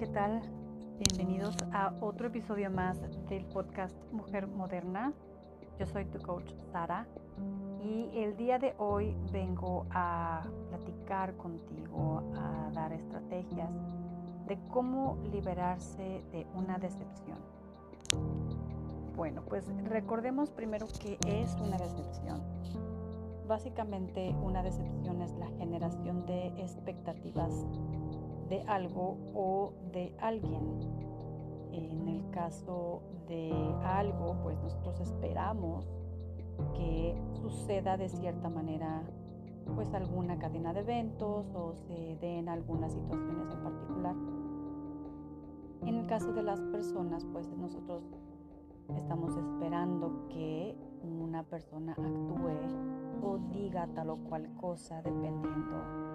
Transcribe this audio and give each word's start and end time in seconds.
¿qué 0.00 0.06
tal? 0.06 0.40
Bienvenidos 0.98 1.54
a 1.74 1.92
otro 2.00 2.28
episodio 2.28 2.70
más 2.70 2.98
del 3.28 3.44
podcast 3.44 3.94
Mujer 4.12 4.46
Moderna. 4.46 5.12
Yo 5.78 5.84
soy 5.84 6.06
tu 6.06 6.18
coach 6.20 6.54
Sara 6.72 7.06
y 7.84 8.08
el 8.14 8.34
día 8.38 8.58
de 8.58 8.74
hoy 8.78 9.14
vengo 9.30 9.84
a 9.90 10.40
platicar 10.70 11.36
contigo, 11.36 12.22
a 12.34 12.70
dar 12.72 12.94
estrategias 12.94 13.70
de 14.46 14.58
cómo 14.70 15.18
liberarse 15.30 16.24
de 16.32 16.46
una 16.54 16.78
decepción. 16.78 17.36
Bueno, 19.16 19.42
pues 19.50 19.66
recordemos 19.84 20.50
primero 20.50 20.86
qué 20.98 21.18
es 21.26 21.54
una 21.56 21.76
decepción. 21.76 22.40
Básicamente 23.46 24.34
una 24.40 24.62
decepción 24.62 25.20
es 25.20 25.32
la 25.32 25.48
generación 25.58 26.24
de 26.24 26.46
expectativas 26.56 27.66
de 28.50 28.62
algo 28.62 29.16
o 29.34 29.72
de 29.92 30.12
alguien. 30.20 30.80
En 31.72 32.08
el 32.08 32.30
caso 32.30 33.00
de 33.28 33.52
algo, 33.84 34.36
pues 34.42 34.60
nosotros 34.60 35.00
esperamos 35.00 35.88
que 36.74 37.16
suceda 37.40 37.96
de 37.96 38.08
cierta 38.08 38.50
manera 38.50 39.02
pues 39.74 39.94
alguna 39.94 40.38
cadena 40.38 40.72
de 40.72 40.80
eventos 40.80 41.46
o 41.54 41.74
se 41.74 42.16
den 42.20 42.48
algunas 42.48 42.92
situaciones 42.92 43.50
en 43.52 43.62
particular. 43.62 44.16
En 45.86 45.94
el 45.94 46.06
caso 46.06 46.32
de 46.32 46.42
las 46.42 46.60
personas, 46.60 47.24
pues 47.32 47.48
nosotros 47.56 48.02
estamos 48.96 49.36
esperando 49.36 50.26
que 50.28 50.76
una 51.02 51.44
persona 51.44 51.92
actúe 51.92 53.22
o 53.22 53.38
diga 53.52 53.86
tal 53.94 54.10
o 54.10 54.16
cual 54.16 54.52
cosa 54.56 55.02
dependiendo 55.02 56.10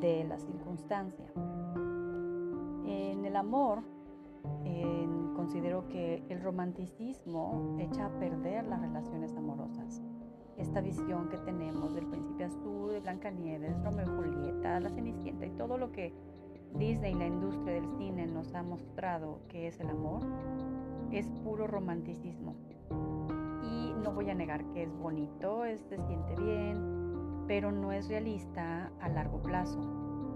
de 0.00 0.24
la 0.24 0.38
circunstancia. 0.38 1.32
En 2.84 3.24
el 3.24 3.36
amor, 3.36 3.82
considero 5.44 5.86
que 5.88 6.24
el 6.30 6.40
romanticismo 6.40 7.76
echa 7.78 8.06
a 8.06 8.18
perder 8.18 8.64
las 8.66 8.80
relaciones 8.80 9.36
amorosas. 9.36 10.00
Esta 10.56 10.80
visión 10.80 11.28
que 11.28 11.36
tenemos 11.38 11.94
del 11.94 12.06
príncipe 12.06 12.44
azul, 12.44 12.92
de 12.92 13.00
Blancanieves, 13.00 13.78
Romeo 13.84 14.06
y 14.06 14.16
Julieta, 14.16 14.80
la 14.80 14.88
Cenicienta 14.88 15.44
y 15.44 15.50
todo 15.50 15.76
lo 15.76 15.92
que 15.92 16.14
Disney 16.78 17.12
y 17.12 17.18
la 17.18 17.26
industria 17.26 17.74
del 17.74 17.88
cine 17.98 18.26
nos 18.26 18.54
ha 18.54 18.62
mostrado 18.62 19.40
que 19.48 19.66
es 19.66 19.78
el 19.80 19.90
amor, 19.90 20.22
es 21.12 21.28
puro 21.44 21.66
romanticismo. 21.66 22.54
Y 23.62 23.92
no 24.02 24.12
voy 24.12 24.30
a 24.30 24.34
negar 24.34 24.64
que 24.72 24.84
es 24.84 24.96
bonito, 24.96 25.66
es, 25.66 25.80
se 25.82 25.98
siente 26.06 26.36
bien, 26.36 27.44
pero 27.46 27.70
no 27.70 27.92
es 27.92 28.08
realista 28.08 28.90
a 29.00 29.08
largo 29.08 29.42
plazo. 29.42 29.78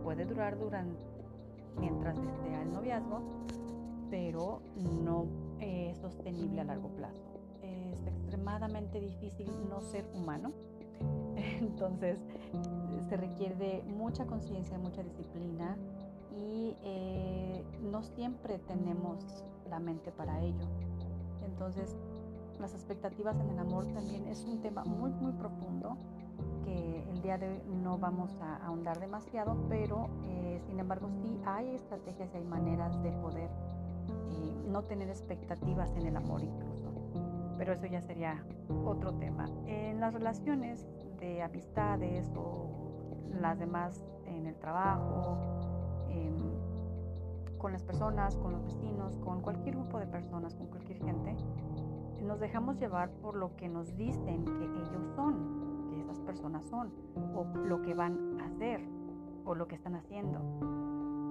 Puede 0.02 0.26
durar 0.26 0.58
durante 0.58 1.17
mientras 1.81 2.17
esté 2.19 2.55
el 2.62 2.73
noviazgo, 2.73 3.21
pero 4.11 4.61
no 5.03 5.27
es 5.61 5.98
sostenible 5.98 6.61
a 6.61 6.65
largo 6.65 6.89
plazo. 6.89 7.23
Es 7.62 8.07
extremadamente 8.07 9.01
difícil 9.01 9.48
no 9.69 9.81
ser 9.81 10.06
humano, 10.15 10.53
entonces 11.61 12.19
se 13.09 13.17
requiere 13.17 13.55
de 13.55 13.83
mucha 13.87 14.27
conciencia, 14.27 14.79
mucha 14.79 15.03
disciplina 15.03 15.77
y 16.37 16.77
eh, 16.83 17.65
no 17.91 18.03
siempre 18.03 18.59
tenemos 18.59 19.19
la 19.69 19.79
mente 19.79 20.12
para 20.12 20.41
ello. 20.43 20.67
Entonces, 21.45 21.97
las 22.61 22.75
expectativas 22.75 23.39
en 23.41 23.51
el 23.51 23.59
amor 23.59 23.87
también 23.87 24.27
es 24.29 24.45
un 24.45 24.61
tema 24.61 24.84
muy, 24.84 25.11
muy 25.12 25.33
profundo 25.33 25.97
que 26.69 27.11
el 27.11 27.22
día 27.22 27.38
de 27.38 27.48
hoy 27.48 27.62
no 27.83 27.98
vamos 27.98 28.30
a 28.41 28.56
ahondar 28.66 29.00
demasiado, 29.00 29.56
pero 29.69 30.08
eh, 30.24 30.61
sin 30.66 30.78
embargo 30.78 31.08
sí 31.22 31.41
hay 31.47 31.75
estrategias 31.75 32.28
y 32.34 32.36
hay 32.36 32.44
maneras 32.44 33.02
de 33.02 33.10
poder 33.12 33.50
eh, 34.08 34.62
no 34.66 34.82
tener 34.82 35.09
expectativas 35.09 35.91
en 35.97 36.06
el 36.06 36.16
amor 36.16 36.43
incluso. 36.43 36.93
Pero 37.56 37.72
eso 37.72 37.87
ya 37.87 38.00
sería 38.00 38.44
otro 38.84 39.15
tema. 39.15 39.48
En 39.66 40.00
las 40.00 40.12
relaciones 40.12 40.87
de 41.19 41.43
amistades 41.43 42.31
o 42.37 42.69
las 43.41 43.59
demás 43.59 44.04
en 44.26 44.47
el 44.47 44.54
trabajo, 44.56 45.38
con 47.59 47.72
las 47.72 47.82
personas, 47.82 48.37
con 48.37 48.53
los 48.53 48.64
vecinos, 48.64 49.16
con 49.16 49.41
cualquier 49.41 49.75
grupo 49.75 49.98
de 49.98 50.06
personas, 50.06 50.54
con 50.54 50.69
cualquier 50.69 50.98
gente, 50.98 51.37
nos 52.22 52.41
dejamos 52.41 52.78
llevar 52.78 53.10
por 53.10 53.37
lo 53.37 53.56
que 53.56 53.69
nos 53.69 53.97
dicen 53.97 54.44
que 54.44 54.64
ellos 54.64 55.14
son, 55.14 55.57
personas 56.28 56.62
son, 56.66 56.93
o 57.34 57.44
lo 57.56 57.81
que 57.81 57.94
van 57.94 58.39
a 58.39 58.44
hacer, 58.44 58.83
o 59.47 59.55
lo 59.55 59.66
que 59.66 59.77
están 59.77 59.94
haciendo. 59.94 60.39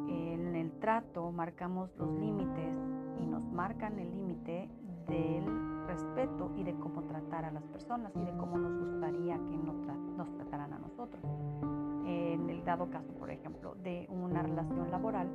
En 0.10 0.56
el 0.56 0.72
trato 0.80 1.32
marcamos 1.32 1.96
los 1.98 2.10
límites 2.20 2.76
y 3.22 3.28
nos 3.28 3.44
marcan 3.52 4.00
el 4.00 4.10
límite 4.10 4.68
del 5.08 5.46
respeto 5.86 6.52
y 6.56 6.64
de 6.64 6.74
cómo 6.80 7.04
tratar 7.04 7.46
a 7.46 7.52
las 7.52 7.64
personas 7.68 8.12
y 8.16 8.26
de 8.26 8.36
cómo 8.38 8.58
nos 8.58 8.76
gustaría 8.76 9.36
que 9.36 9.58
nos 10.18 10.34
trataran 10.34 10.74
a 10.74 10.80
nosotros. 10.80 11.22
En 12.08 12.50
el 12.50 12.66
dado 12.66 12.90
caso, 12.90 13.14
por 13.20 13.30
ejemplo, 13.30 13.76
de 13.76 14.08
una 14.10 14.42
relación 14.42 14.90
laboral, 14.90 15.30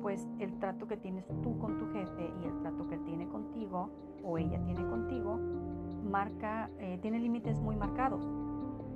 pues 0.00 0.26
el 0.38 0.58
trato 0.60 0.88
que 0.88 0.96
tienes 0.96 1.26
tú 1.42 1.58
con 1.58 1.76
tu 1.76 1.92
jefe 1.92 2.32
y 2.42 2.46
el 2.46 2.58
trato 2.62 2.88
que 2.88 2.96
tiene 2.98 3.28
contigo 3.28 3.90
o 4.24 4.38
ella 4.38 4.58
tiene 4.64 4.88
contigo 4.88 5.38
marca, 6.08 6.70
eh, 6.78 6.98
tiene 7.02 7.18
límites 7.18 7.60
muy 7.60 7.76
marcados. 7.76 8.24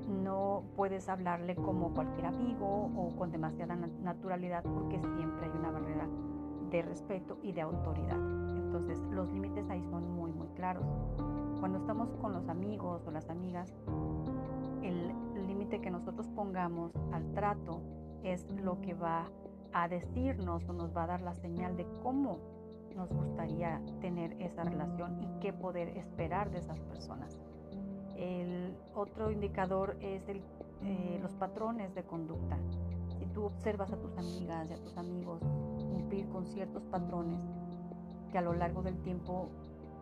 No 0.09 0.65
puedes 0.77 1.09
hablarle 1.09 1.57
como 1.57 1.93
cualquier 1.95 2.27
amigo 2.27 2.91
o 2.97 3.17
con 3.17 3.31
demasiada 3.31 3.77
naturalidad 3.77 4.63
porque 4.63 4.99
siempre 4.99 5.47
hay 5.47 5.59
una 5.59 5.71
barrera 5.71 6.09
de 6.71 6.83
respeto 6.83 7.39
y 7.43 7.53
de 7.53 7.61
autoridad. 7.61 8.19
Entonces 8.57 8.99
los 9.11 9.31
límites 9.33 9.69
ahí 9.71 9.83
son 9.85 10.11
muy 10.15 10.33
muy 10.33 10.49
claros. 10.49 10.85
Cuando 11.61 11.79
estamos 11.79 12.09
con 12.21 12.33
los 12.33 12.49
amigos 12.49 13.03
o 13.07 13.11
las 13.11 13.29
amigas, 13.31 13.73
el 14.83 15.13
límite 15.47 15.81
que 15.81 15.91
nosotros 15.91 16.29
pongamos 16.29 16.93
al 17.13 17.33
trato 17.33 17.81
es 18.23 18.51
lo 18.53 18.81
que 18.81 18.95
va 18.95 19.29
a 19.73 19.89
decirnos 19.89 20.69
o 20.69 20.73
nos 20.73 20.97
va 20.97 21.05
a 21.05 21.07
dar 21.07 21.21
la 21.23 21.35
señal 21.35 21.77
de 21.77 21.87
cómo 22.03 22.39
nos 22.95 23.13
gustaría 23.13 23.81
tener 24.01 24.37
esa 24.41 24.65
relación 24.65 25.23
y 25.23 25.29
qué 25.41 25.53
poder 25.53 25.89
esperar 25.97 26.51
de 26.51 26.59
esas 26.59 26.81
personas. 26.81 27.39
El 28.23 28.77
otro 28.95 29.33
indicador 29.33 29.97
es 30.01 30.23
eh, 30.29 31.19
los 31.21 31.33
patrones 31.33 31.93
de 31.97 32.05
conducta. 32.05 32.57
Si 33.19 33.27
tú 33.27 33.47
observas 33.47 33.93
a 33.93 33.97
tus 33.97 34.17
amigas 34.17 34.71
y 34.71 34.75
a 34.75 34.77
tus 34.77 34.97
amigos 34.97 35.41
cumplir 35.91 36.29
con 36.29 36.47
ciertos 36.47 36.85
patrones 36.85 37.41
que 38.31 38.39
a 38.39 38.43
lo 38.43 38.55
largo 38.55 38.81
del 38.83 38.97
tiempo 39.03 39.49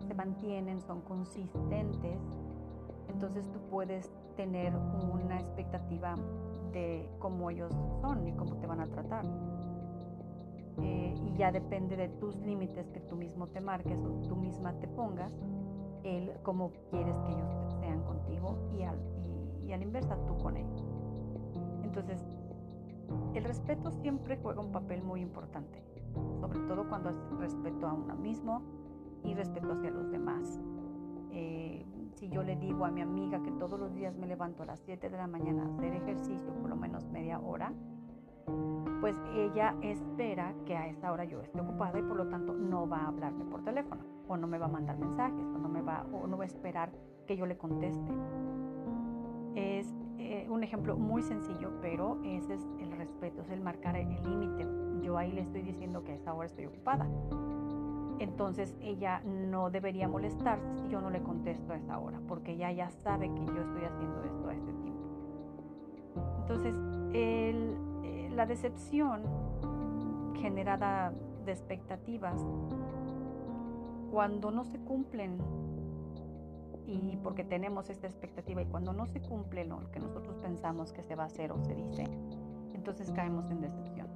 se 0.06 0.12
mantienen, 0.12 0.82
son 0.82 1.00
consistentes, 1.00 2.19
entonces 3.08 3.50
tú 3.53 3.58
puedes 3.70 4.12
tener 4.37 4.75
una 4.76 5.41
expectativa 5.41 6.14
de 6.72 7.08
cómo 7.20 7.48
ellos 7.48 7.72
son 8.02 8.28
y 8.28 8.32
cómo 8.32 8.56
te 8.56 8.66
van 8.66 8.81
a 8.81 8.87
tratar. 8.87 9.25
Eh, 10.82 11.14
y 11.25 11.38
ya 11.38 11.50
depende 11.52 11.97
de 11.97 12.08
tus 12.08 12.37
límites 12.41 12.91
que 12.91 13.00
tú 13.00 13.16
mismo 13.16 13.47
te 13.47 13.62
marques 13.62 13.98
o 14.04 14.10
tú 14.28 14.37
misma 14.37 14.75
te 14.75 14.88
pongas, 14.88 15.32
el 16.04 16.34
cómo 16.42 16.70
quieres 16.91 17.16
que 17.20 17.32
ellos 17.32 17.69
sean 17.91 18.03
contigo 18.05 18.56
y 18.73 18.83
al, 18.83 18.99
y, 19.67 19.73
y 19.73 19.75
inversa 19.75 20.17
tú 20.27 20.37
con 20.39 20.56
ellos. 20.56 20.87
Entonces, 21.83 22.25
el 23.34 23.45
respeto 23.45 23.91
siempre 23.91 24.39
juega 24.41 24.61
un 24.61 24.71
papel 24.71 25.03
muy 25.03 25.21
importante, 25.21 25.83
sobre 26.41 26.61
todo 26.61 26.89
cuando 26.89 27.11
es 27.11 27.17
respeto 27.39 27.89
a 27.89 27.95
uno 27.95 28.15
mismo 28.15 28.62
y 29.25 29.34
respeto 29.34 29.73
hacia 29.73 29.91
los 29.91 30.11
demás. 30.11 30.61
Eh, 31.33 31.84
si 32.15 32.29
yo 32.29 32.43
le 32.43 32.56
digo 32.56 32.84
a 32.84 32.91
mi 32.91 33.00
amiga 33.00 33.43
que 33.43 33.50
todos 33.53 33.79
los 33.79 33.93
días 33.95 34.17
me 34.17 34.27
levanto 34.27 34.62
a 34.62 34.67
las 34.67 34.81
7 34.81 35.11
de 35.11 35.17
la 35.17 35.27
mañana 35.27 35.65
a 35.65 35.67
hacer 35.67 35.95
ejercicio 35.95 36.53
por 36.61 36.70
lo 36.70 36.76
menos 36.76 37.09
media 37.09 37.41
hora, 37.41 37.73
pues 39.00 39.17
ella 39.35 39.75
espera 39.82 40.55
que 40.67 40.76
a 40.76 40.88
esa 40.88 41.12
hora 41.12 41.25
yo 41.25 41.41
esté 41.41 41.61
ocupada 41.61 41.99
y 41.99 42.03
por 42.03 42.17
lo 42.17 42.29
tanto 42.29 42.53
no 42.53 42.88
va 42.88 42.99
a 42.99 43.09
hablarme 43.09 43.44
por 43.47 43.64
teléfono 43.64 44.03
o 44.29 44.37
no 44.37 44.47
me 44.47 44.59
va 44.59 44.67
a 44.67 44.69
mandar 44.69 44.99
mensajes 44.99 45.44
o 45.47 45.59
no, 45.59 45.69
me 45.69 45.82
va, 45.82 46.05
o 46.12 46.26
no 46.26 46.37
va 46.37 46.44
a 46.44 46.47
esperar 46.47 46.93
que 47.31 47.37
yo 47.37 47.47
le 47.47 47.56
conteste. 47.56 48.12
Es 49.55 49.94
eh, 50.19 50.49
un 50.50 50.65
ejemplo 50.65 50.97
muy 50.97 51.23
sencillo, 51.23 51.71
pero 51.81 52.19
ese 52.25 52.55
es 52.55 52.67
el 52.81 52.91
respeto, 52.91 53.43
es 53.43 53.50
el 53.50 53.61
marcar 53.61 53.94
el 53.94 54.09
límite. 54.25 54.67
Yo 55.00 55.17
ahí 55.17 55.31
le 55.31 55.43
estoy 55.43 55.62
diciendo 55.62 56.03
que 56.03 56.11
a 56.11 56.15
esa 56.17 56.35
hora 56.35 56.47
estoy 56.47 56.67
ocupada. 56.67 57.06
Entonces 58.19 58.75
ella 58.81 59.21
no 59.21 59.71
debería 59.71 60.09
molestarse 60.09 60.67
si 60.79 60.88
yo 60.88 61.00
no 61.00 61.09
le 61.09 61.23
contesto 61.23 61.73
a 61.73 61.77
esa 61.77 62.00
hora, 62.00 62.21
porque 62.27 62.55
ella 62.55 62.73
ya 62.73 62.91
sabe 62.91 63.33
que 63.33 63.47
yo 63.47 63.62
estoy 63.62 63.85
haciendo 63.85 64.25
esto 64.25 64.49
a 64.49 64.55
este 64.55 64.73
tiempo. 64.73 65.05
Entonces, 66.41 66.75
el, 67.12 68.35
la 68.35 68.44
decepción 68.44 69.23
generada 70.35 71.12
de 71.44 71.53
expectativas, 71.53 72.44
cuando 74.11 74.50
no 74.50 74.65
se 74.65 74.81
cumplen, 74.81 75.38
y 76.90 77.16
porque 77.22 77.44
tenemos 77.44 77.88
esta 77.88 78.08
expectativa, 78.08 78.62
y 78.62 78.66
cuando 78.66 78.92
no 78.92 79.06
se 79.06 79.20
cumple 79.20 79.64
lo 79.64 79.90
que 79.92 80.00
nosotros 80.00 80.37
pensamos 80.38 80.92
que 80.92 81.02
se 81.02 81.14
va 81.14 81.25
a 81.25 81.26
hacer 81.26 81.52
o 81.52 81.62
se 81.62 81.75
dice, 81.75 82.04
entonces 82.75 83.12
caemos 83.12 83.48
en 83.50 83.60
decepción. 83.60 84.08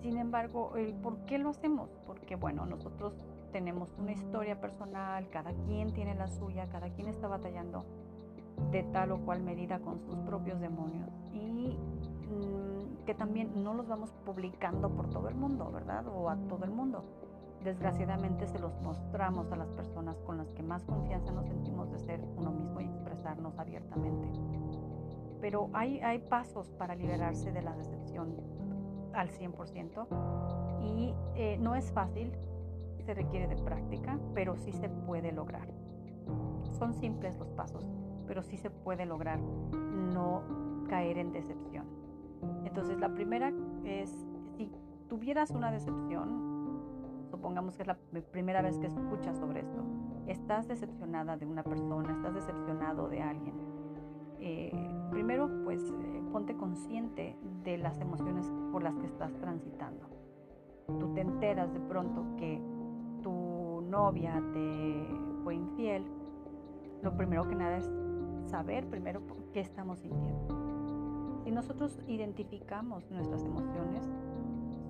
Sin 0.00 0.18
embargo, 0.18 0.72
el 0.74 0.94
¿por 0.94 1.18
qué 1.26 1.38
lo 1.38 1.50
hacemos? 1.50 1.88
Porque 2.04 2.34
bueno, 2.34 2.66
nosotros 2.66 3.14
tenemos 3.52 3.94
una 3.98 4.12
historia 4.12 4.60
personal, 4.60 5.28
cada 5.30 5.52
quien 5.52 5.92
tiene 5.92 6.16
la 6.16 6.26
suya, 6.26 6.68
cada 6.68 6.90
quien 6.90 7.06
está 7.06 7.28
batallando 7.28 7.84
de 8.72 8.82
tal 8.84 9.12
o 9.12 9.18
cual 9.18 9.42
medida 9.42 9.78
con 9.78 10.00
sus 10.00 10.16
propios 10.20 10.60
demonios 10.60 11.08
y 11.32 11.76
mm, 11.78 13.04
que 13.04 13.14
también 13.14 13.62
no 13.62 13.74
los 13.74 13.86
vamos 13.86 14.12
publicando 14.24 14.90
por 14.90 15.08
todo 15.10 15.28
el 15.28 15.34
mundo, 15.36 15.70
¿verdad? 15.70 16.06
O 16.08 16.28
a 16.28 16.36
todo 16.48 16.64
el 16.64 16.70
mundo. 16.70 17.04
Desgraciadamente 17.64 18.46
se 18.48 18.58
los 18.58 18.80
mostramos 18.80 19.52
a 19.52 19.56
las 19.56 19.68
personas 19.70 20.20
con 20.22 20.38
las 20.38 20.50
que 20.52 20.62
más 20.62 20.84
confianza 20.84 21.30
nos 21.30 21.46
sentimos 21.46 21.90
de 21.92 22.00
ser 22.00 22.20
uno 22.36 22.50
mismo 22.50 22.80
y 22.80 22.84
expresarnos 22.84 23.56
abiertamente. 23.58 24.28
Pero 25.40 25.70
hay, 25.72 26.00
hay 26.00 26.18
pasos 26.18 26.70
para 26.72 26.94
liberarse 26.94 27.52
de 27.52 27.62
la 27.62 27.74
decepción 27.74 28.36
al 29.12 29.30
100% 29.30 30.06
y 30.82 31.14
eh, 31.36 31.56
no 31.60 31.74
es 31.74 31.92
fácil, 31.92 32.32
se 33.04 33.14
requiere 33.14 33.48
de 33.48 33.56
práctica, 33.56 34.18
pero 34.34 34.56
sí 34.56 34.72
se 34.72 34.88
puede 34.88 35.32
lograr. 35.32 35.68
Son 36.78 36.94
simples 36.94 37.36
los 37.38 37.50
pasos, 37.50 37.84
pero 38.26 38.42
sí 38.42 38.56
se 38.56 38.70
puede 38.70 39.06
lograr 39.06 39.40
no 39.40 40.42
caer 40.88 41.18
en 41.18 41.32
decepción. 41.32 41.86
Entonces 42.64 42.98
la 42.98 43.08
primera 43.08 43.52
es, 43.84 44.10
si 44.56 44.70
tuvieras 45.08 45.50
una 45.50 45.70
decepción, 45.70 46.51
supongamos 47.32 47.74
que 47.76 47.82
es 47.82 47.88
la 47.88 47.96
primera 48.30 48.60
vez 48.60 48.78
que 48.78 48.86
escuchas 48.86 49.38
sobre 49.38 49.60
esto, 49.60 49.82
estás 50.26 50.68
decepcionada 50.68 51.38
de 51.38 51.46
una 51.46 51.64
persona, 51.64 52.12
estás 52.12 52.34
decepcionado 52.34 53.08
de 53.08 53.22
alguien. 53.22 53.54
Eh, 54.38 54.70
primero, 55.10 55.48
pues 55.64 55.80
eh, 55.82 56.22
ponte 56.30 56.54
consciente 56.54 57.36
de 57.64 57.78
las 57.78 57.98
emociones 58.00 58.52
por 58.70 58.82
las 58.82 58.94
que 58.98 59.06
estás 59.06 59.32
transitando. 59.38 60.06
Tú 61.00 61.14
te 61.14 61.22
enteras 61.22 61.72
de 61.72 61.80
pronto 61.80 62.36
que 62.36 62.60
tu 63.22 63.82
novia 63.88 64.42
te 64.52 65.06
fue 65.42 65.54
infiel. 65.54 66.04
Lo 67.02 67.16
primero 67.16 67.48
que 67.48 67.54
nada 67.54 67.78
es 67.78 67.90
saber 68.50 68.86
primero 68.88 69.22
qué 69.54 69.60
estamos 69.60 70.00
sintiendo. 70.00 71.40
Si 71.44 71.50
nosotros 71.50 71.98
identificamos 72.08 73.10
nuestras 73.10 73.42
emociones, 73.42 74.02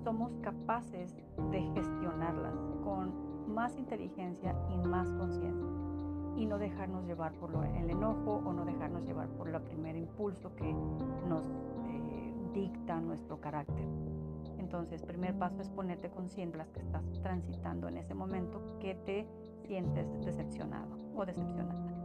somos 0.03 0.35
capaces 0.41 1.15
de 1.51 1.61
gestionarlas 1.73 2.55
con 2.83 3.53
más 3.53 3.77
inteligencia 3.77 4.55
y 4.69 4.87
más 4.87 5.09
conciencia 5.11 5.69
y 6.35 6.45
no 6.45 6.57
dejarnos 6.57 7.05
llevar 7.05 7.31
por 7.33 7.51
el 7.65 7.89
enojo 7.89 8.41
o 8.45 8.53
no 8.53 8.65
dejarnos 8.65 9.05
llevar 9.05 9.29
por 9.29 9.47
el 9.47 9.61
primer 9.61 9.95
impulso 9.95 10.53
que 10.55 10.73
nos 11.27 11.45
eh, 11.45 12.33
dicta 12.53 12.99
nuestro 12.99 13.39
carácter. 13.39 13.87
Entonces, 14.57 15.03
primer 15.03 15.37
paso 15.37 15.61
es 15.61 15.69
ponerte 15.69 16.09
consciente 16.09 16.57
de 16.57 16.63
las 16.63 16.71
que 16.71 16.79
estás 16.79 17.03
transitando 17.21 17.87
en 17.87 17.97
ese 17.97 18.15
momento 18.15 18.61
que 18.79 18.95
te 18.95 19.27
sientes 19.67 20.07
decepcionado 20.25 20.97
o 21.15 21.25
decepcionada. 21.25 22.02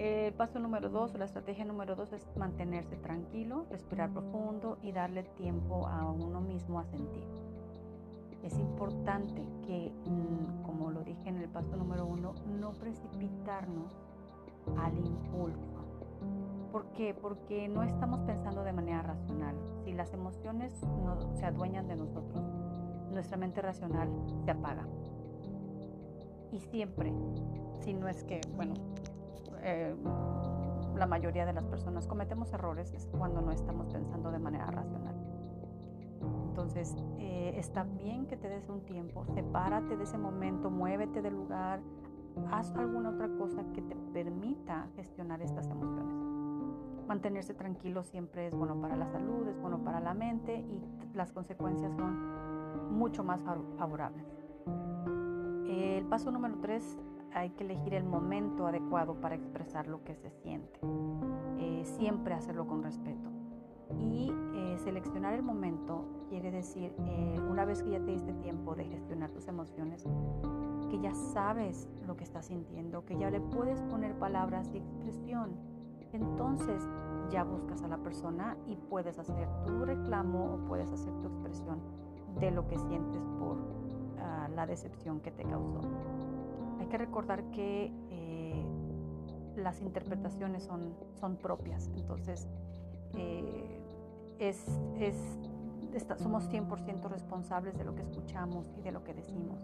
El 0.00 0.32
paso 0.32 0.58
número 0.58 0.88
dos, 0.88 1.14
o 1.14 1.18
la 1.18 1.26
estrategia 1.26 1.62
número 1.66 1.94
dos 1.94 2.10
es 2.14 2.26
mantenerse 2.34 2.96
tranquilo, 2.96 3.66
respirar 3.68 4.10
profundo 4.10 4.78
y 4.80 4.92
darle 4.92 5.24
tiempo 5.24 5.86
a 5.86 6.10
uno 6.10 6.40
mismo 6.40 6.80
a 6.80 6.86
sentir. 6.86 7.26
Es 8.42 8.58
importante 8.58 9.42
que, 9.66 9.92
mm, 10.06 10.62
como 10.62 10.90
lo 10.90 11.04
dije 11.04 11.28
en 11.28 11.36
el 11.36 11.50
paso 11.50 11.76
número 11.76 12.06
uno, 12.06 12.32
no 12.58 12.70
precipitarnos 12.72 13.94
al 14.78 14.96
impulso. 14.96 15.84
¿Por 16.72 16.86
qué? 16.92 17.12
Porque 17.12 17.68
no 17.68 17.82
estamos 17.82 18.20
pensando 18.20 18.64
de 18.64 18.72
manera 18.72 19.02
racional. 19.02 19.54
Si 19.84 19.92
las 19.92 20.14
emociones 20.14 20.82
no 21.04 21.36
se 21.36 21.44
adueñan 21.44 21.88
de 21.88 21.96
nosotros, 21.96 22.42
nuestra 23.12 23.36
mente 23.36 23.60
racional 23.60 24.08
se 24.46 24.50
apaga. 24.50 24.88
Y 26.52 26.58
siempre, 26.58 27.12
si 27.80 27.92
no 27.92 28.08
es 28.08 28.24
que, 28.24 28.40
bueno, 28.56 28.72
eh, 29.62 29.94
la 30.96 31.06
mayoría 31.06 31.46
de 31.46 31.52
las 31.52 31.64
personas 31.66 32.06
cometemos 32.06 32.52
errores 32.52 32.92
es 32.92 33.06
cuando 33.06 33.40
no 33.40 33.52
estamos 33.52 33.88
pensando 33.88 34.30
de 34.30 34.38
manera 34.38 34.66
racional. 34.66 35.14
Entonces, 36.48 36.94
eh, 37.18 37.54
está 37.56 37.84
bien 37.84 38.26
que 38.26 38.36
te 38.36 38.48
des 38.48 38.68
un 38.68 38.82
tiempo, 38.82 39.24
sepárate 39.26 39.96
de 39.96 40.04
ese 40.04 40.18
momento, 40.18 40.70
muévete 40.70 41.22
del 41.22 41.34
lugar, 41.34 41.80
haz 42.50 42.74
alguna 42.76 43.10
otra 43.10 43.28
cosa 43.38 43.64
que 43.72 43.82
te 43.82 43.96
permita 44.12 44.88
gestionar 44.96 45.40
estas 45.40 45.68
emociones. 45.70 46.14
Mantenerse 47.08 47.54
tranquilo 47.54 48.02
siempre 48.02 48.48
es 48.48 48.54
bueno 48.54 48.80
para 48.80 48.96
la 48.96 49.06
salud, 49.08 49.46
es 49.48 49.58
bueno 49.60 49.82
para 49.82 50.00
la 50.00 50.14
mente 50.14 50.54
y 50.56 50.82
las 51.14 51.32
consecuencias 51.32 51.94
son 51.94 52.98
mucho 52.98 53.24
más 53.24 53.40
favorables. 53.78 54.26
El 55.66 56.04
paso 56.06 56.30
número 56.30 56.58
tres 56.60 56.98
hay 57.34 57.50
que 57.50 57.64
elegir 57.64 57.94
el 57.94 58.04
momento 58.04 58.66
adecuado 58.66 59.14
para 59.20 59.34
expresar 59.34 59.86
lo 59.86 60.02
que 60.04 60.14
se 60.14 60.30
siente. 60.30 60.80
Eh, 61.58 61.82
siempre 61.84 62.34
hacerlo 62.34 62.66
con 62.66 62.82
respeto. 62.82 63.30
Y 63.98 64.32
eh, 64.54 64.76
seleccionar 64.78 65.34
el 65.34 65.42
momento 65.42 66.24
quiere 66.28 66.50
decir, 66.50 66.94
eh, 67.06 67.40
una 67.48 67.64
vez 67.64 67.82
que 67.82 67.90
ya 67.90 67.98
te 67.98 68.12
diste 68.12 68.32
tiempo 68.34 68.74
de 68.74 68.84
gestionar 68.84 69.30
tus 69.30 69.48
emociones, 69.48 70.04
que 70.90 71.00
ya 71.00 71.14
sabes 71.14 71.88
lo 72.06 72.16
que 72.16 72.24
estás 72.24 72.46
sintiendo, 72.46 73.04
que 73.04 73.16
ya 73.18 73.30
le 73.30 73.40
puedes 73.40 73.82
poner 73.82 74.14
palabras 74.18 74.70
y 74.72 74.78
expresión, 74.78 75.56
entonces 76.12 76.88
ya 77.30 77.44
buscas 77.44 77.82
a 77.82 77.88
la 77.88 77.98
persona 77.98 78.56
y 78.66 78.76
puedes 78.76 79.18
hacer 79.18 79.48
tu 79.66 79.84
reclamo 79.84 80.54
o 80.54 80.66
puedes 80.66 80.90
hacer 80.90 81.12
tu 81.20 81.28
expresión 81.28 81.80
de 82.38 82.50
lo 82.50 82.66
que 82.66 82.78
sientes 82.78 83.22
por 83.38 83.58
ah, 84.18 84.48
la 84.54 84.66
decepción 84.66 85.20
que 85.20 85.30
te 85.30 85.44
causó 85.44 85.80
que 86.90 86.98
recordar 86.98 87.42
que 87.52 87.92
eh, 88.10 88.62
las 89.56 89.80
interpretaciones 89.80 90.64
son, 90.64 90.94
son 91.18 91.36
propias, 91.36 91.88
entonces 91.96 92.46
eh, 93.14 93.80
es, 94.38 94.66
es, 94.98 95.16
somos 96.18 96.50
100% 96.50 97.08
responsables 97.08 97.78
de 97.78 97.84
lo 97.84 97.94
que 97.94 98.02
escuchamos 98.02 98.70
y 98.76 98.82
de 98.82 98.92
lo 98.92 99.02
que 99.04 99.14
decimos. 99.14 99.60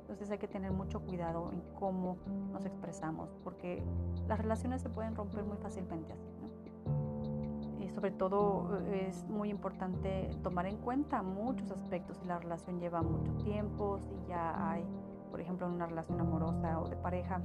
Entonces 0.00 0.30
hay 0.30 0.38
que 0.38 0.48
tener 0.48 0.72
mucho 0.72 1.00
cuidado 1.00 1.50
en 1.52 1.60
cómo 1.78 2.16
nos 2.52 2.64
expresamos, 2.64 3.28
porque 3.44 3.82
las 4.26 4.38
relaciones 4.38 4.80
se 4.80 4.88
pueden 4.88 5.14
romper 5.14 5.44
muy 5.44 5.58
fácilmente 5.58 6.14
así. 6.14 6.30
Y 7.84 7.88
sobre 7.90 8.10
todo 8.10 8.80
es 8.90 9.28
muy 9.28 9.50
importante 9.50 10.30
tomar 10.42 10.66
en 10.66 10.78
cuenta 10.78 11.22
muchos 11.22 11.70
aspectos. 11.70 12.16
Si 12.18 12.26
la 12.26 12.38
relación 12.38 12.80
lleva 12.80 13.02
mucho 13.02 13.32
tiempo, 13.44 13.98
si 14.00 14.28
ya 14.28 14.70
hay 14.70 14.84
por 15.28 15.40
ejemplo, 15.40 15.66
en 15.66 15.72
una 15.72 15.86
relación 15.86 16.20
amorosa 16.20 16.80
o 16.80 16.88
de 16.88 16.96
pareja, 16.96 17.40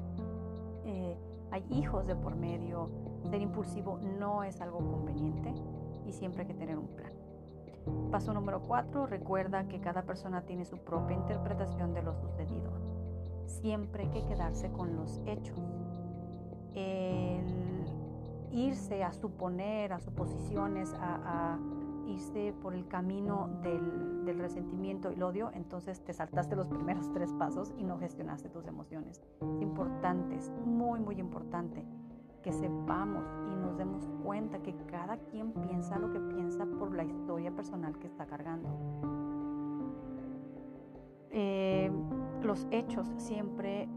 eh, 0.86 1.18
hay 1.52 1.66
hijos 1.70 2.08
de 2.08 2.16
por 2.16 2.36
medio, 2.36 2.90
ser 3.30 3.42
impulsivo 3.42 4.00
no 4.20 4.44
es 4.44 4.60
algo 4.62 4.80
conveniente 4.80 5.54
y 6.06 6.12
siempre 6.12 6.42
hay 6.42 6.48
que 6.48 6.54
tener 6.54 6.78
un 6.78 6.88
plan. 6.88 7.14
Paso 8.12 8.34
número 8.34 8.62
cuatro, 8.62 9.06
recuerda 9.06 9.68
que 9.68 9.80
cada 9.80 10.04
persona 10.04 10.42
tiene 10.42 10.66
su 10.66 10.78
propia 10.78 11.16
interpretación 11.16 11.94
de 11.94 12.02
lo 12.02 12.14
sucedido. 12.16 12.72
Siempre 13.46 14.04
hay 14.04 14.10
que 14.10 14.26
quedarse 14.26 14.72
con 14.72 14.96
los 14.96 15.22
hechos. 15.26 15.60
El 16.74 17.46
irse 18.52 19.04
a 19.04 19.14
suponer, 19.14 19.94
a 19.94 20.00
suposiciones, 20.00 20.94
a, 20.94 21.54
a 21.54 21.60
irse 22.08 22.54
por 22.62 22.74
el 22.74 22.88
camino 22.88 23.50
del, 23.62 24.26
del, 24.26 24.40
resentimiento 24.40 25.12
y 25.12 25.16
el 25.16 25.24
odio, 25.24 25.52
entonces 25.54 26.04
te 26.04 26.14
saltaste 26.14 26.56
los 26.56 26.68
primeros 26.68 27.12
tres 27.12 27.34
pasos 27.34 27.74
y 27.78 27.84
no 27.84 27.98
gestionaste 27.98 28.50
tus 28.50 28.68
emociones. 28.68 29.22
Es 29.42 29.62
importante, 29.62 30.36
es 30.36 30.52
muy, 30.66 31.00
muy 31.00 31.20
importante 31.20 31.86
que 32.44 32.52
sepamos 32.52 33.24
y 33.52 33.56
nos 33.56 33.78
demos 33.78 34.08
cuenta 34.24 34.62
que 34.62 34.76
cada 34.88 35.18
quien 35.18 35.54
piensa 35.54 35.98
lo 35.98 36.12
que 36.12 36.20
piensa 36.20 36.66
por 36.66 36.94
la 36.94 37.04
historia 37.04 37.52
personal 37.52 37.98
que 37.98 38.08
está 38.08 38.26
cargando. 38.26 38.70
Eh, 41.32 41.90
los 42.44 42.68
hechos 42.70 43.12
siempre 43.18 43.88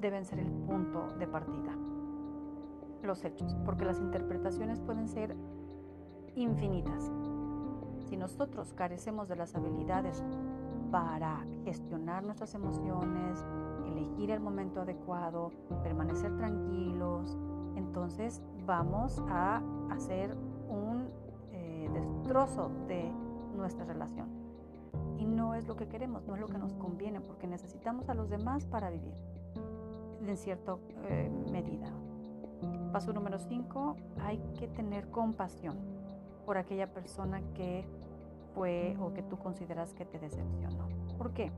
deben 0.00 0.24
ser 0.24 0.38
el 0.38 0.50
punto 0.50 1.08
de 1.18 1.26
partida. 1.26 1.76
Los 3.02 3.24
hechos, 3.24 3.56
porque 3.64 3.84
las 3.84 3.98
interpretaciones 3.98 4.78
pueden 4.80 5.08
ser 5.08 5.34
infinitas. 6.34 7.10
Si 8.08 8.16
nosotros 8.16 8.72
carecemos 8.72 9.28
de 9.28 9.36
las 9.36 9.54
habilidades 9.54 10.22
para 10.90 11.44
gestionar 11.64 12.22
nuestras 12.22 12.54
emociones, 12.54 13.44
elegir 13.84 14.30
el 14.30 14.40
momento 14.40 14.82
adecuado, 14.82 15.50
permanecer 15.82 16.36
tranquilos, 16.36 17.36
entonces 17.74 18.40
vamos 18.64 19.22
a 19.28 19.60
hacer 19.90 20.36
un 20.68 21.08
eh, 21.52 21.90
destrozo 21.92 22.70
de 22.86 23.10
nuestra 23.56 23.84
relación. 23.84 24.28
Y 25.18 25.26
no 25.26 25.54
es 25.54 25.66
lo 25.66 25.76
que 25.76 25.88
queremos, 25.88 26.24
no 26.26 26.34
es 26.34 26.40
lo 26.40 26.46
que 26.46 26.58
nos 26.58 26.74
conviene, 26.74 27.20
porque 27.20 27.46
necesitamos 27.46 28.08
a 28.08 28.14
los 28.14 28.30
demás 28.30 28.66
para 28.66 28.90
vivir 28.90 29.14
en 30.24 30.36
cierta 30.36 30.76
eh, 31.08 31.30
medida. 31.50 31.90
Paso 32.92 33.12
número 33.12 33.38
5, 33.38 33.96
hay 34.20 34.38
que 34.58 34.68
tener 34.68 35.10
compasión 35.10 35.76
por 36.46 36.56
aquella 36.56 36.86
persona 36.92 37.42
que 37.54 37.84
fue 38.56 38.96
o 38.98 39.12
que 39.12 39.22
tú 39.22 39.38
consideras 39.38 39.92
que 39.92 40.06
te 40.06 40.18
decepcionó. 40.18 40.88
¿Por 41.18 41.32
qué? 41.32 41.52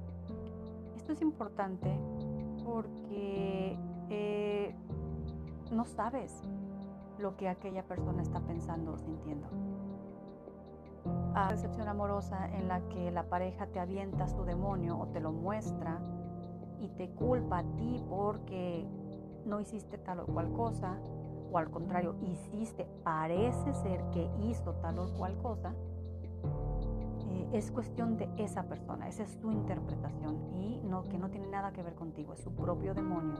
Esto 0.96 1.12
es 1.12 1.22
importante 1.22 1.96
porque 2.64 3.78
eh, 4.10 4.74
no 5.70 5.86
sabes 5.86 6.42
lo 7.18 7.36
que 7.36 7.48
aquella 7.48 7.84
persona 7.84 8.20
está 8.20 8.40
pensando 8.40 8.92
o 8.92 8.98
sintiendo. 8.98 9.46
A 11.34 11.52
decepción 11.52 11.88
amorosa 11.88 12.48
en 12.48 12.66
la 12.66 12.80
que 12.88 13.12
la 13.12 13.28
pareja 13.28 13.68
te 13.68 13.78
avienta 13.78 14.26
su 14.26 14.44
demonio 14.44 14.98
o 14.98 15.06
te 15.06 15.20
lo 15.20 15.30
muestra 15.30 16.00
y 16.80 16.88
te 16.88 17.10
culpa 17.10 17.58
a 17.58 17.62
ti 17.76 18.02
porque 18.08 18.86
no 19.46 19.60
hiciste 19.60 19.98
tal 19.98 20.20
o 20.20 20.26
cual 20.26 20.52
cosa, 20.52 20.98
o 21.50 21.58
al 21.58 21.70
contrario, 21.70 22.16
hiciste, 22.22 22.86
parece 23.04 23.72
ser 23.74 24.02
que 24.10 24.28
hizo 24.40 24.74
tal 24.74 24.98
o 24.98 25.12
cual 25.14 25.38
cosa, 25.38 25.74
es 27.52 27.70
cuestión 27.70 28.16
de 28.16 28.28
esa 28.36 28.64
persona, 28.64 29.08
esa 29.08 29.22
es 29.22 29.30
su 29.40 29.50
interpretación 29.50 30.54
y 30.54 30.80
no, 30.84 31.02
que 31.04 31.18
no 31.18 31.30
tiene 31.30 31.46
nada 31.46 31.72
que 31.72 31.82
ver 31.82 31.94
contigo, 31.94 32.32
es 32.32 32.40
su 32.40 32.52
propio 32.52 32.94
demonio, 32.94 33.36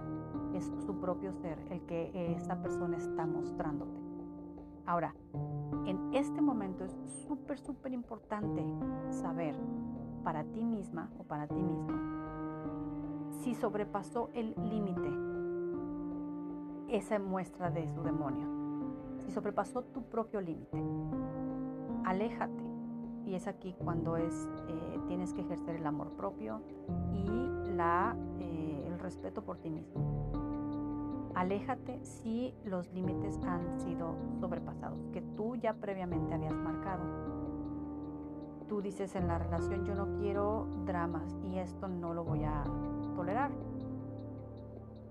es 0.55 0.65
su 0.87 0.99
propio 0.99 1.33
ser 1.33 1.59
el 1.71 1.83
que 1.87 2.33
esa 2.37 2.61
persona 2.63 2.97
está 2.97 3.27
mostrándote. 3.27 4.01
Ahora, 4.87 5.15
en 5.87 6.15
este 6.15 6.41
momento 6.41 6.85
es 6.85 6.97
súper, 7.27 7.59
súper 7.59 7.93
importante 7.93 8.65
saber 9.11 9.55
para 10.25 10.45
ti 10.45 10.65
misma 10.65 11.11
o 11.19 11.25
para 11.25 11.47
ti 11.47 11.63
mismo 11.63 12.19
si 13.43 13.55
sobrepasó 13.55 14.31
el 14.35 14.55
límite 14.57 15.11
esa 16.89 17.19
muestra 17.19 17.71
de 17.71 17.87
su 17.89 18.03
demonio. 18.03 18.47
Si 19.19 19.31
sobrepasó 19.31 19.83
tu 19.83 20.03
propio 20.03 20.41
límite, 20.41 20.83
aléjate. 22.05 22.68
Y 23.29 23.35
es 23.35 23.47
aquí 23.47 23.75
cuando 23.85 24.17
es, 24.17 24.49
eh, 24.69 24.99
tienes 25.07 25.35
que 25.35 25.43
ejercer 25.43 25.77
el 25.77 25.87
amor 25.87 26.13
propio 26.13 26.63
y 27.13 27.75
la, 27.77 28.17
eh, 28.41 28.85
el 28.87 28.99
respeto 28.99 29.43
por 29.43 29.59
ti 29.59 29.69
mismo. 29.69 31.31
Aléjate 31.35 32.03
si 32.05 32.55
los 32.65 32.91
límites 32.95 33.39
han 33.45 33.79
sido 33.81 34.15
sobrepasados, 34.41 35.07
que 35.13 35.21
tú 35.21 35.57
ya 35.57 35.75
previamente 35.75 36.33
habías 36.33 36.55
marcado. 36.55 37.05
Tú 38.67 38.81
dices 38.81 39.15
en 39.15 39.29
la 39.29 39.39
relación, 39.39 39.85
yo 39.85 39.95
no 39.95 40.17
quiero 40.19 40.67
dramas 40.87 41.37
y 41.45 41.59
esto 41.59 41.87
no 41.87 42.15
lo 42.15 42.25
voy 42.25 42.45
a 42.45 42.65
tolerar. 43.15 43.51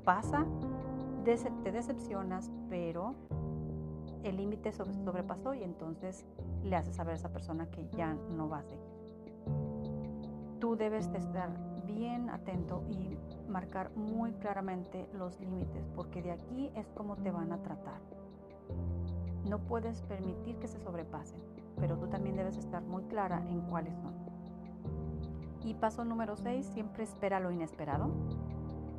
Pasa 0.04 0.44
te 1.64 1.72
decepcionas, 1.74 2.50
pero 2.70 3.14
el 4.24 4.38
límite 4.38 4.72
sobrepasó 4.72 5.54
y 5.54 5.64
entonces 5.64 6.26
le 6.64 6.76
haces 6.76 6.96
saber 6.96 7.14
a 7.14 7.16
esa 7.16 7.32
persona 7.32 7.68
que 7.68 7.88
ya 7.90 8.14
no 8.36 8.50
va 8.50 8.60
a 8.60 8.64
seguir. 8.64 8.98
Tú 10.60 10.76
debes 10.76 11.08
estar 11.08 11.50
bien 11.86 12.30
atento 12.30 12.84
y 12.90 13.18
marcar 13.50 13.92
muy 13.96 14.34
claramente 14.34 15.08
los 15.14 15.40
límites, 15.40 15.88
porque 15.96 16.22
de 16.22 16.32
aquí 16.32 16.72
es 16.76 16.88
como 16.90 17.16
te 17.18 17.32
van 17.32 17.52
a 17.52 17.62
tratar. 17.62 18.02
No 19.48 19.60
puedes 19.60 20.02
permitir 20.04 20.58
que 20.58 20.68
se 20.68 20.80
sobrepasen, 20.80 21.40
pero 21.80 21.98
tú 21.98 22.08
también 22.08 22.36
debes 22.36 22.58
estar 22.58 22.82
muy 22.84 23.04
clara 23.04 23.44
en 23.50 23.62
cuáles 23.62 23.96
son. 23.98 24.14
Y 25.64 25.74
paso 25.76 26.04
número 26.04 26.36
6, 26.36 26.66
siempre 26.66 27.04
espera 27.04 27.40
lo 27.40 27.52
inesperado. 27.52 28.10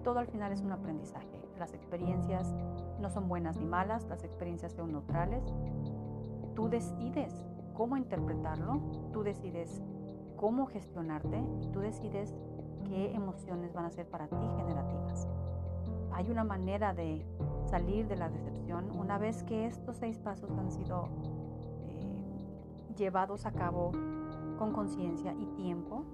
Todo 0.05 0.21
al 0.21 0.27
final 0.27 0.53
es 0.53 0.61
un 0.61 0.73
aprendizaje 0.73 1.38
las 1.59 1.75
experiencias 1.75 2.55
no 3.01 3.11
son 3.11 3.29
buenas 3.29 3.57
ni 3.57 3.67
malas, 3.67 4.07
las 4.09 4.25
experiencias 4.25 4.73
son 4.73 4.93
neutrales. 4.93 5.43
Tú 6.55 6.69
decides 6.69 7.35
cómo 7.75 7.97
interpretarlo, 7.97 8.81
tú 9.13 9.23
decides 9.23 9.81
cómo 10.37 10.67
gestionarte 10.67 11.43
y 11.61 11.69
tú 11.69 11.81
decides 11.81 12.35
qué 12.85 13.15
emociones 13.15 13.73
van 13.73 13.85
a 13.85 13.91
ser 13.91 14.07
para 14.09 14.27
ti 14.27 14.47
generativas. 14.57 15.29
Hay 16.13 16.31
una 16.31 16.45
manera 16.45 16.95
de 16.95 17.25
salir 17.67 18.09
de 18.09 18.17
la 18.17 18.29
decepción 18.29 18.91
una 18.99 19.19
vez 19.19 19.43
que 19.45 19.67
estos 19.67 19.97
seis 19.99 20.19
pasos 20.19 20.51
han 20.59 20.73
sido 20.73 21.09
eh, 21.87 22.95
llevados 22.97 23.47
a 23.47 23.53
cabo 23.53 23.93
con 24.59 24.73
conciencia 24.73 25.33
y 25.35 25.47
tiempo. 25.57 26.05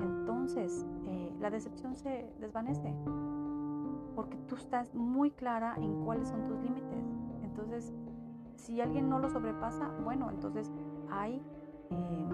Entonces 0.00 0.84
eh, 1.06 1.32
la 1.40 1.50
decepción 1.50 1.96
se 1.96 2.30
desvanece 2.40 2.94
porque 4.16 4.38
tú 4.48 4.56
estás 4.56 4.92
muy 4.94 5.30
clara 5.30 5.74
en 5.76 6.02
cuáles 6.04 6.28
son 6.28 6.46
tus 6.46 6.58
límites. 6.58 7.04
Entonces, 7.42 7.94
si 8.56 8.80
alguien 8.80 9.10
no 9.10 9.18
lo 9.18 9.28
sobrepasa, 9.28 9.88
bueno, 10.02 10.30
entonces 10.30 10.72
hay 11.10 11.40
eh, 11.90 12.28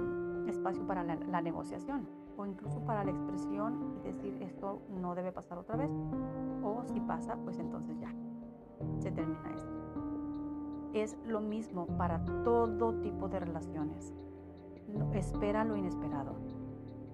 espacio 0.47 0.87
para 0.87 1.03
la, 1.03 1.41
negociación 1.43 2.09
o 2.39 2.47
incluso 2.47 2.81
para 2.85 3.05
la 3.05 3.11
expresión 3.11 3.83
y 3.83 4.07
decir 4.07 4.41
esto 4.41 4.81
no 4.89 5.17
debe 5.17 5.33
pasar 5.33 5.59
otra 5.59 5.77
vez. 5.77 5.91
O 6.63 6.85
si 6.85 7.01
pasa, 7.01 7.37
pues 7.45 7.59
entonces 7.59 7.99
ya, 7.99 8.15
se 9.01 9.11
termina 9.11 9.51
esto. 9.53 9.73
Es 10.95 11.19
lo 11.27 11.41
mismo 11.41 11.87
para 11.99 12.25
todo 12.45 12.95
tipo 13.01 13.29
de 13.29 13.41
relaciones. 13.41 14.15
espera 15.13 15.65
lo 15.65 15.77
inesperado 15.77 16.37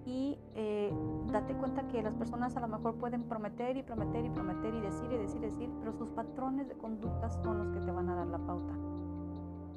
y 0.09 0.39
eh, 0.55 0.91
date 1.31 1.53
cuenta 1.53 1.87
que 1.89 2.03
las 2.03 2.15
personas 2.15 2.57
a 2.57 2.61
lo 2.61 2.69
mejor 2.69 2.95
pueden 2.95 3.25
prometer 3.25 3.77
y 3.77 3.83
prometer 3.83 4.25
y 4.25 4.31
prometer 4.31 4.75
y 4.75 4.81
decir 4.81 5.13
y 5.13 5.19
decir 5.19 5.43
y 5.43 5.47
decir, 5.47 5.71
pero 5.81 5.93
sus 5.93 6.09
patrones 6.09 6.67
de 6.67 6.75
conducta 6.75 7.29
son 7.29 7.59
los 7.59 7.69
que 7.77 7.85
te 7.85 7.93
van 7.93 8.09
a 8.09 8.15
dar 8.15 8.27
la 8.27 8.39
pauta. 8.39 8.73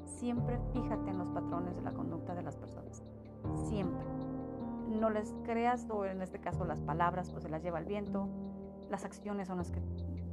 Siempre 0.06 0.58
fíjate 0.72 1.10
en 1.10 1.18
los 1.18 1.28
patrones 1.28 1.76
de 1.76 1.82
la 1.82 1.92
conducta 1.92 2.34
de 2.34 2.42
las 2.42 2.56
personas. 2.56 3.02
Siempre. 3.68 4.06
No 4.88 5.10
les 5.10 5.34
creas, 5.44 5.86
o 5.90 6.06
en 6.06 6.22
este 6.22 6.38
caso 6.38 6.64
las 6.64 6.80
palabras, 6.80 7.30
pues 7.30 7.42
se 7.42 7.50
las 7.50 7.62
lleva 7.62 7.78
el 7.78 7.84
viento. 7.84 8.26
Las 8.90 9.04
acciones 9.04 9.48
son 9.48 9.58
las 9.58 9.70
que 9.70 9.80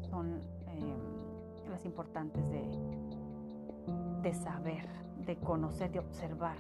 son 0.10 0.42
eh, 0.68 0.96
las 1.70 1.84
importantes 1.84 2.50
de, 2.50 2.70
de 4.22 4.34
saber, 4.34 4.88
de 5.26 5.36
conocer, 5.36 5.92
de 5.92 6.00
observar. 6.00 6.56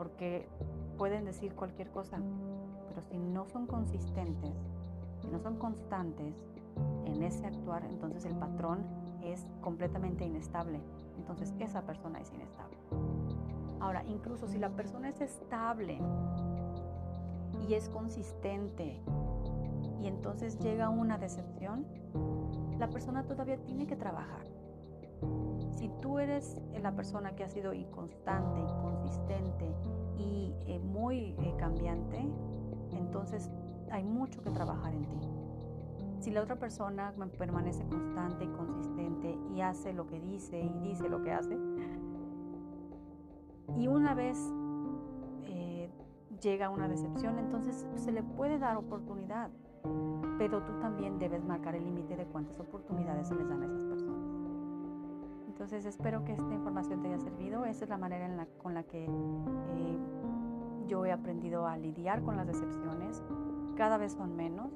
Porque 0.00 0.48
pueden 0.96 1.26
decir 1.26 1.54
cualquier 1.54 1.90
cosa, 1.90 2.16
pero 2.88 3.02
si 3.02 3.18
no 3.18 3.44
son 3.44 3.66
consistentes, 3.66 4.54
si 5.20 5.28
no 5.28 5.38
son 5.40 5.58
constantes 5.58 6.34
en 7.04 7.22
ese 7.22 7.44
actuar, 7.44 7.84
entonces 7.84 8.24
el 8.24 8.34
patrón 8.34 8.86
es 9.22 9.44
completamente 9.60 10.24
inestable. 10.24 10.80
Entonces 11.18 11.52
esa 11.58 11.82
persona 11.82 12.18
es 12.18 12.32
inestable. 12.32 12.78
Ahora, 13.78 14.02
incluso 14.06 14.48
si 14.48 14.56
la 14.56 14.70
persona 14.70 15.10
es 15.10 15.20
estable 15.20 15.98
y 17.68 17.74
es 17.74 17.90
consistente 17.90 19.02
y 20.00 20.06
entonces 20.06 20.58
llega 20.60 20.88
una 20.88 21.18
decepción, 21.18 21.84
la 22.78 22.88
persona 22.88 23.24
todavía 23.24 23.58
tiene 23.58 23.86
que 23.86 23.96
trabajar. 23.96 24.46
Si 25.80 25.88
tú 26.02 26.18
eres 26.18 26.58
la 26.82 26.94
persona 26.94 27.34
que 27.34 27.42
ha 27.42 27.48
sido 27.48 27.72
inconstante, 27.72 28.60
inconsistente 28.60 29.74
y 30.18 30.54
eh, 30.66 30.78
muy 30.78 31.34
eh, 31.38 31.54
cambiante, 31.56 32.18
entonces 32.92 33.50
hay 33.90 34.04
mucho 34.04 34.42
que 34.42 34.50
trabajar 34.50 34.92
en 34.92 35.06
ti. 35.06 35.30
Si 36.18 36.30
la 36.32 36.42
otra 36.42 36.56
persona 36.56 37.14
permanece 37.38 37.82
constante 37.86 38.44
y 38.44 38.48
consistente 38.48 39.38
y 39.54 39.62
hace 39.62 39.94
lo 39.94 40.06
que 40.06 40.20
dice 40.20 40.60
y 40.60 40.80
dice 40.80 41.08
lo 41.08 41.22
que 41.22 41.32
hace, 41.32 41.56
y 43.78 43.88
una 43.88 44.14
vez 44.14 44.52
eh, 45.44 45.90
llega 46.42 46.68
una 46.68 46.88
decepción, 46.88 47.38
entonces 47.38 47.86
se 47.94 48.12
le 48.12 48.22
puede 48.22 48.58
dar 48.58 48.76
oportunidad, 48.76 49.50
pero 50.36 50.62
tú 50.62 50.78
también 50.78 51.18
debes 51.18 51.42
marcar 51.42 51.74
el 51.74 51.84
límite 51.84 52.18
de 52.18 52.26
cuántas 52.26 52.60
oportunidades 52.60 53.28
se 53.28 53.34
les 53.34 53.48
dan 53.48 53.62
a 53.62 53.64
esas 53.64 53.82
personas. 53.84 54.09
Entonces 55.60 55.84
espero 55.84 56.24
que 56.24 56.32
esta 56.32 56.54
información 56.54 57.02
te 57.02 57.08
haya 57.08 57.18
servido. 57.18 57.66
Esa 57.66 57.84
es 57.84 57.90
la 57.90 57.98
manera 57.98 58.24
en 58.24 58.38
la, 58.38 58.46
con 58.46 58.72
la 58.72 58.82
que 58.82 59.04
eh, 59.04 59.98
yo 60.86 61.04
he 61.04 61.12
aprendido 61.12 61.66
a 61.66 61.76
lidiar 61.76 62.22
con 62.22 62.34
las 62.38 62.46
decepciones. 62.46 63.22
Cada 63.76 63.98
vez 63.98 64.14
son 64.14 64.34
menos, 64.34 64.72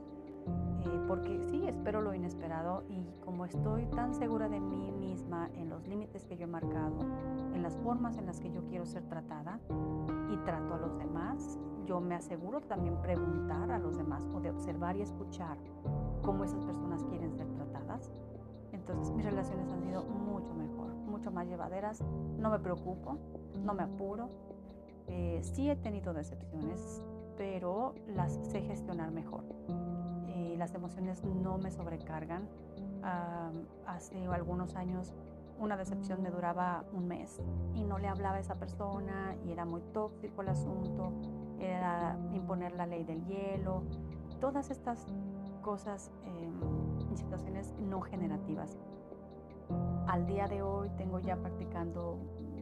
eh, 0.84 1.04
porque 1.08 1.40
sí, 1.48 1.66
espero 1.66 2.02
lo 2.02 2.12
inesperado 2.12 2.84
y 2.90 3.02
como 3.24 3.46
estoy 3.46 3.86
tan 3.86 4.12
segura 4.14 4.50
de 4.50 4.60
mí 4.60 4.92
misma 4.92 5.48
en 5.54 5.70
los 5.70 5.88
límites 5.88 6.26
que 6.26 6.36
yo 6.36 6.44
he 6.44 6.48
marcado, 6.48 6.98
en 7.54 7.62
las 7.62 7.78
formas 7.78 8.18
en 8.18 8.26
las 8.26 8.38
que 8.38 8.50
yo 8.50 8.66
quiero 8.66 8.84
ser 8.84 9.04
tratada 9.08 9.60
y 10.30 10.36
trato 10.44 10.74
a 10.74 10.76
los 10.76 10.98
demás, 10.98 11.58
yo 11.86 11.98
me 12.02 12.14
aseguro 12.14 12.60
también 12.60 13.00
preguntar 13.00 13.70
a 13.70 13.78
los 13.78 13.96
demás 13.96 14.28
o 14.34 14.40
de 14.40 14.50
observar 14.50 14.98
y 14.98 15.00
escuchar 15.00 15.56
cómo 16.22 16.44
esas 16.44 16.62
personas 16.62 17.02
quieren 17.04 17.32
ser 17.32 17.48
tratadas. 17.54 18.10
Entonces 18.84 19.14
mis 19.14 19.24
relaciones 19.24 19.70
han 19.72 19.82
sido 19.82 20.02
mucho 20.02 20.54
mejor 20.54 20.74
más 21.30 21.46
llevaderas, 21.46 22.02
no 22.38 22.50
me 22.50 22.58
preocupo, 22.58 23.18
no 23.62 23.74
me 23.74 23.82
apuro. 23.82 24.28
Eh, 25.06 25.40
sí 25.42 25.70
he 25.70 25.76
tenido 25.76 26.12
decepciones, 26.12 27.02
pero 27.36 27.94
las 28.06 28.32
sé 28.44 28.62
gestionar 28.62 29.10
mejor. 29.10 29.44
Eh, 30.28 30.54
las 30.58 30.74
emociones 30.74 31.22
no 31.24 31.58
me 31.58 31.70
sobrecargan. 31.70 32.48
hace 33.86 34.26
algunos 34.28 34.76
años 34.76 35.12
una 35.58 35.76
decepción 35.76 36.22
me 36.22 36.30
duraba 36.30 36.84
un 36.94 37.06
mes 37.06 37.38
y 37.74 37.84
no 37.84 37.98
le 37.98 38.08
hablaba 38.08 38.36
a 38.36 38.40
esa 38.40 38.54
persona 38.54 39.36
y 39.44 39.52
era 39.52 39.66
muy 39.66 39.82
tóxico 39.92 40.40
el 40.40 40.48
asunto, 40.48 41.12
era 41.60 42.16
imponer 42.32 42.72
la 42.72 42.86
ley 42.86 43.04
del 43.04 43.24
hielo, 43.26 43.82
todas 44.40 44.70
estas 44.70 45.06
cosas 45.62 46.10
em, 46.24 46.54
y 47.14 47.16
situaciones 47.16 47.72
no 47.78 48.00
generativas. 48.00 48.76
Al 50.06 50.26
día 50.26 50.46
de 50.46 50.62
hoy 50.62 50.90
tengo 50.98 51.20
ya 51.20 51.36
practicando 51.36 52.18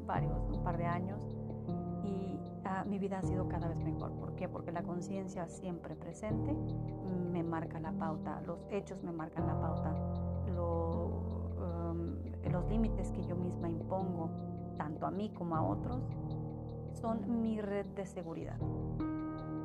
varios, 0.07 0.49
un 0.49 0.63
par 0.63 0.79
de 0.79 0.85
años 0.85 1.37
y 2.05 2.39
ah, 2.65 2.85
mi 2.85 2.99
vida 2.99 3.19
ha 3.19 3.23
sido 3.23 3.49
cada 3.49 3.69
vez 3.69 3.79
mejor. 3.79 4.13
¿Por 4.13 4.35
qué? 4.35 4.49
Porque 4.49 4.73
la 4.73 4.83
conciencia 4.83 5.49
siempre 5.49 5.97
presente 5.97 6.55
me 7.33 7.43
marca 7.43 7.81
la 7.81 7.93
pauta, 7.93 8.43
los 8.47 8.65
hechos 8.71 9.03
me 9.03 9.13
marcan 9.13 9.47
la 9.47 9.59
pauta, 9.59 9.95
em, 10.47 12.53
los 12.53 12.69
límites 12.69 13.11
que 13.13 13.25
yo 13.25 13.35
misma 13.35 13.71
impongo, 13.71 14.29
tanto 14.77 15.07
a 15.07 15.11
mí 15.11 15.31
como 15.31 15.57
a 15.57 15.63
otros, 15.63 16.03
son 16.93 17.41
mi 17.41 17.61
red 17.61 17.87
de 17.87 18.05
seguridad. 18.05 18.59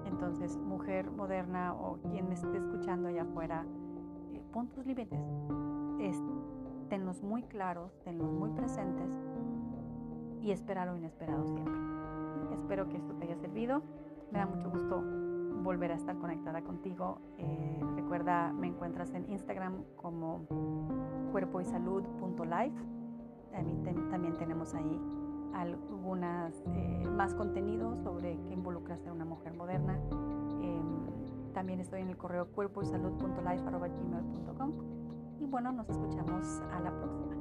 Entonces, 0.06 0.58
mujer 0.58 1.12
moderna 1.12 1.76
o 1.76 2.00
quien 2.10 2.30
me 2.30 2.36
esté 2.36 2.58
escuchando 2.58 3.10
allá 3.10 3.24
afuera, 3.24 3.66
pon 4.58 4.70
tus 4.70 4.88
límites. 4.88 5.20
tenlos 6.90 7.22
muy 7.22 7.44
claros, 7.44 7.92
tenlos 8.04 8.32
muy 8.32 8.50
presentes 8.50 9.12
y 10.42 10.50
espera 10.50 10.84
lo 10.84 10.98
inesperado 10.98 11.46
siempre. 11.46 11.76
Espero 12.54 12.90
que 12.90 12.98
esto 12.98 13.14
te 13.14 13.26
haya 13.26 13.36
servido. 13.36 13.84
Me 14.32 14.40
da 14.40 14.48
mucho 14.48 14.72
gusto 14.72 15.04
volver 15.62 15.92
a 15.92 15.96
estar 15.96 16.18
conectada 16.18 16.64
contigo. 16.64 17.20
Eh, 17.38 17.80
recuerda, 17.98 18.52
me 18.52 18.66
encuentras 18.66 19.14
en 19.14 19.30
Instagram 19.30 19.84
como 19.96 20.48
cuerpoysalud.life. 21.32 22.78
También 24.10 24.38
tenemos 24.38 24.74
ahí 24.74 25.00
algunas 25.54 26.64
eh, 26.74 27.08
más 27.12 27.36
contenidos 27.36 28.00
sobre 28.00 28.40
qué 28.48 28.54
involucra 28.54 28.98
ser 28.98 29.12
una 29.12 29.26
mujer 29.26 29.54
moderna. 29.54 30.00
También 31.58 31.80
estoy 31.80 32.02
en 32.02 32.10
el 32.10 32.18
correo 32.18 32.52
cuerpo 32.52 32.84
y 32.84 32.86
salud.life.gmail.com 32.86 34.74
y 35.40 35.48
bueno, 35.48 35.72
nos 35.72 35.90
escuchamos 35.90 36.62
a 36.72 36.80
la 36.82 36.92
próxima. 36.92 37.37